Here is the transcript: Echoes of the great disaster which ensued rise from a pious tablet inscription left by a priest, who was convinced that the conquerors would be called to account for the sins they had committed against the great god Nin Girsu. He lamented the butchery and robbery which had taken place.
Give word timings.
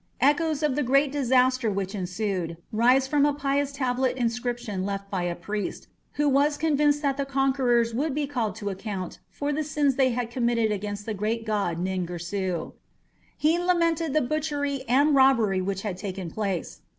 Echoes 0.19 0.63
of 0.63 0.75
the 0.75 0.81
great 0.81 1.11
disaster 1.11 1.69
which 1.69 1.93
ensued 1.93 2.57
rise 2.71 3.05
from 3.05 3.23
a 3.23 3.35
pious 3.35 3.71
tablet 3.71 4.17
inscription 4.17 4.83
left 4.83 5.11
by 5.11 5.21
a 5.21 5.35
priest, 5.35 5.85
who 6.13 6.27
was 6.27 6.57
convinced 6.57 7.03
that 7.03 7.17
the 7.17 7.23
conquerors 7.23 7.93
would 7.93 8.15
be 8.15 8.25
called 8.25 8.55
to 8.55 8.71
account 8.71 9.19
for 9.29 9.53
the 9.53 9.63
sins 9.63 9.97
they 9.97 10.09
had 10.09 10.31
committed 10.31 10.71
against 10.71 11.05
the 11.05 11.13
great 11.13 11.45
god 11.45 11.77
Nin 11.77 12.07
Girsu. 12.07 12.73
He 13.37 13.59
lamented 13.59 14.13
the 14.13 14.21
butchery 14.21 14.83
and 14.89 15.13
robbery 15.13 15.61
which 15.61 15.83
had 15.83 15.97
taken 15.97 16.31
place. 16.31 16.81